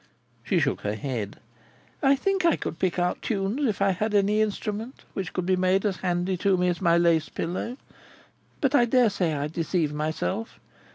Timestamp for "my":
6.81-6.97